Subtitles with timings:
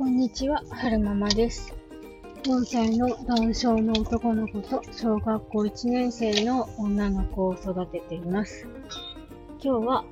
[0.00, 1.74] こんにちは、はるままです。
[2.44, 8.66] 4歳の男性の男の子と小学校1年生の女の子を育てています。
[9.62, 10.04] 今日は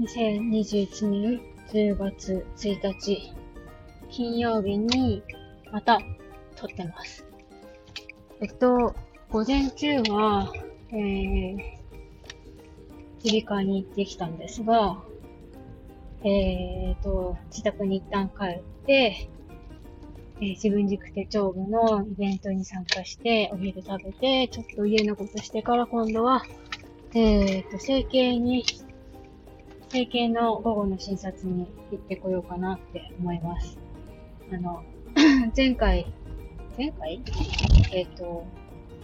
[0.00, 1.40] 2021年
[1.70, 3.34] 10月1日
[4.08, 5.22] 金曜日に
[5.70, 5.98] また
[6.56, 7.26] 撮ってます。
[8.40, 8.94] えっと、
[9.28, 10.50] 午前中は、
[10.88, 11.56] えー、
[13.22, 15.02] 耳鼻科に行ってきたんですが、
[16.22, 19.28] えーと、自宅に一旦帰って、
[20.40, 26.44] えー自分軸手帳部のイベントに参加して、お昼食べて、ちょっと家のことしてから今度は、
[27.14, 28.64] えーと、整形に、
[29.90, 33.78] 整形の午後の診察に行ってこようかなって思います。
[34.52, 34.82] あの、
[35.56, 36.12] 前回、
[36.76, 37.22] 前回？
[37.92, 38.44] えっ、と、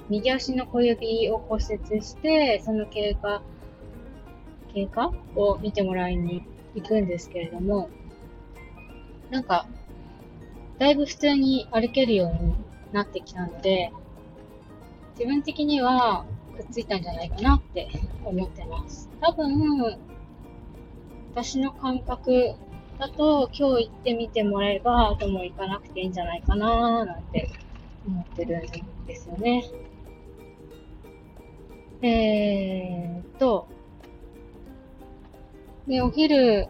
[0.08, 3.42] 右足の小指を骨折して、その経過、
[4.74, 6.42] 経過を見てもらいに
[6.74, 7.88] 行くんですけれども、
[9.30, 9.68] なんか、
[10.80, 12.54] だいぶ普通に歩けるように
[12.90, 13.92] なってきたので、
[15.12, 16.24] 自分的には
[16.56, 17.90] くっついたんじゃないかなって
[18.24, 19.10] 思ってます。
[19.20, 19.98] 多分、
[21.34, 22.54] 私の感覚
[22.98, 27.50] だと今日行ってみてもらえば、あとも行かなくていいんじゃないかななんて
[28.06, 29.64] 思ってるんですよね。
[32.00, 33.68] えーっと、
[35.86, 36.68] で、お昼、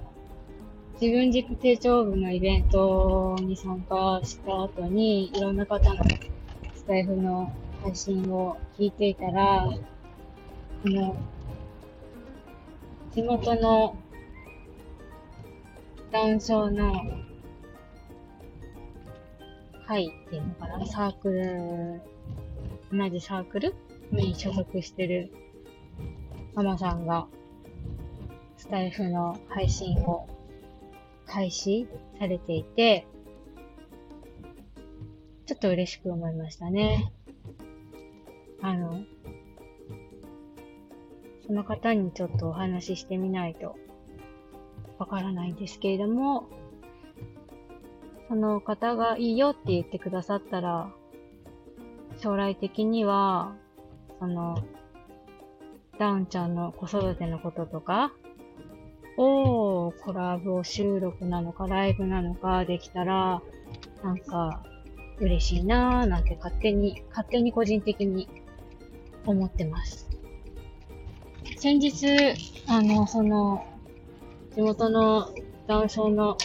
[1.01, 6.05] 自分軸手帳部のイベントに参加した後に、いろんな方の
[6.75, 7.51] スタイフの
[7.83, 9.69] 配信を聞いていたら、あ
[10.85, 11.17] の、
[13.15, 13.97] 地元の
[16.13, 16.93] 男性の
[19.87, 22.03] 会っていうのかな、サークル、
[22.93, 23.75] 同じサークル
[24.13, 25.33] に所属してる
[26.53, 27.27] ママさんが、
[28.59, 30.29] スタイフの配信を
[31.31, 31.87] 開始
[32.19, 33.07] されていて、
[35.47, 37.13] ちょっと嬉しく思いましたね。
[38.61, 39.05] あの、
[41.47, 43.77] その方にちょっとお話ししてみないと
[44.99, 46.49] わからないんですけれども、
[48.29, 50.93] その方がいいよって言ってくださったら、
[52.19, 53.55] 将来的には、
[54.19, 54.63] その、
[55.99, 58.13] ダウンちゃんの子育てのこととか、
[59.17, 63.41] をコラボ収録なのかライブなのかできたら、
[64.03, 64.61] なんか
[65.21, 68.29] 嬉しいなーなんて勝手に、勝手に個人的に
[69.25, 70.11] 思ってます。
[71.59, 72.09] 先日、
[72.67, 73.65] あの、その、
[74.57, 75.29] 地元の
[75.69, 76.37] 男性の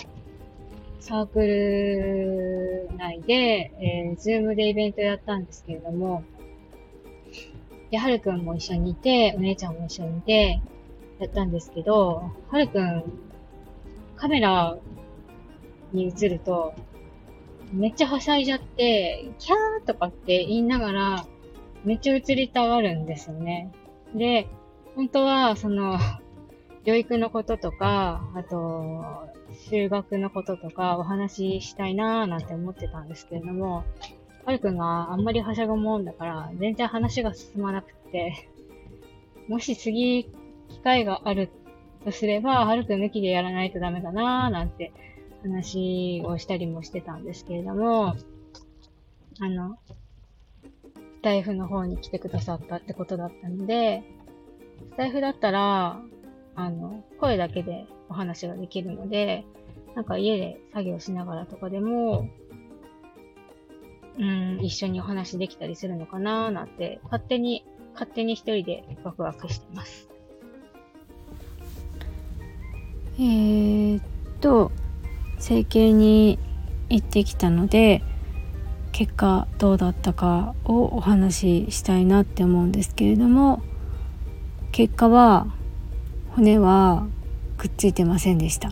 [0.99, 3.33] サークル内で、
[3.79, 6.23] えー、ズームでイベントやったんですけれども、
[7.89, 10.61] で、はるくんも一緒にいて、お姉ちゃんも一緒にいて、
[11.17, 13.03] やったんですけど、はるくん、
[14.17, 14.77] カメラ
[15.91, 16.73] に映ると、
[17.73, 21.25] めっちゃはしゃいじゃって、キャーとかって言いながら、
[21.83, 23.71] めっちゃ映りたがるんですよね。
[24.13, 24.47] で、
[24.95, 25.97] 本当は、その、
[26.85, 29.03] 療育のこととか、あと、
[29.69, 33.83] 修学のこととかお話ししたいなーなんて思ってたんですけれども、
[34.45, 38.49] はるくんがあんまりはしゃぐもんだから、全然話が進まなくて、
[39.47, 40.25] もし次、
[40.69, 41.49] 機会がある
[42.05, 44.93] とすれば、はるくん抜きでやらないとダメだなーなんて
[45.41, 48.15] 話をしたりもしてたんですけれども、
[49.41, 49.77] あの、
[50.61, 54.03] スタイフの方に来てくださったってことだったので、
[54.91, 55.99] スタイフだったら、
[56.55, 59.43] あの、声だけでお話ができるので、
[59.95, 62.29] なんか家で作業しながらとかでも、
[64.17, 70.14] うん、一緒にお話できたりするのかなーなんて、勝手に、勝手に一人でワクワクしてます。
[73.17, 74.03] えー、っ
[74.41, 74.71] と
[75.39, 76.37] 整形に
[76.89, 78.01] 行ってきたので
[78.91, 83.61] 結果どうだったかをお話ししたいなって思うんですけれども
[84.71, 85.47] 結果は
[86.29, 87.07] 骨は
[87.57, 88.71] くっついてませんでした。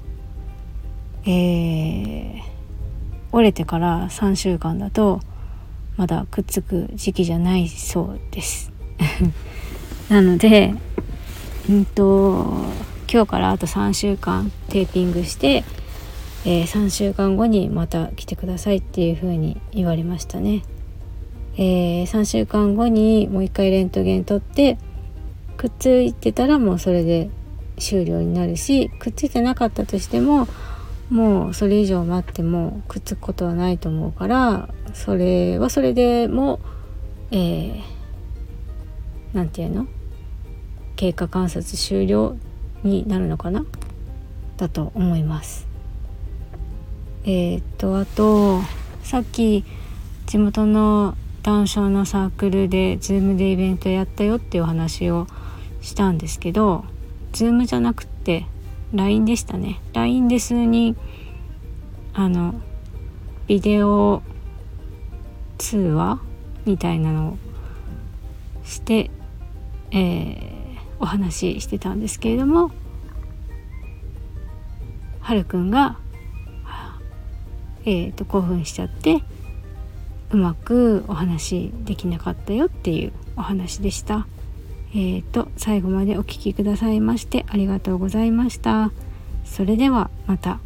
[1.26, 2.42] えー、
[3.32, 5.22] 折れてから3週間だと
[5.96, 8.74] まだくっつく時期じゃないそうです。
[10.10, 10.74] なので
[11.70, 12.66] うんと
[13.14, 15.64] 今日からあと3週間テーピングして、
[16.46, 20.64] えー3週間後にまた来てくださいっていう風に言われましたね。
[21.56, 24.80] えー3週間後にもう一回レントゲン取って
[25.58, 27.30] くっついてたらもうそれで
[27.78, 30.48] 終了になるしくっついてなかったとしても
[31.12, 36.60] もうそれ以上待ってもくっつくことはないと思うからそれはそれでも
[37.30, 39.86] えー、ていうの？
[40.96, 42.38] 経過観察終了
[42.84, 43.66] になるのかな？
[44.58, 45.68] だと思います。
[47.26, 48.62] えーっとあと
[49.04, 49.64] さっき
[50.26, 55.28] 地元の談笑のサークルで Zoom でイベントやったよっていうお話を
[55.82, 56.86] したんですけど
[57.34, 58.46] Zoom じゃなくて
[58.94, 60.96] LINE でしたね LINE で数人
[62.14, 62.56] あの
[63.48, 64.22] ビデオ
[65.58, 66.22] 通話
[66.66, 67.38] みたいなのを
[68.64, 69.12] して、
[69.92, 70.53] えー、
[71.04, 72.72] お話ししてたんですけれども
[75.20, 75.98] はるくんが、
[77.86, 79.22] えーと、興奮しちゃって
[80.32, 84.28] うまくお話できなかったよっていうお話でした。
[84.96, 88.92] えーと最後までお聴きくださいましてありがとうございました。
[89.44, 90.60] それではまた。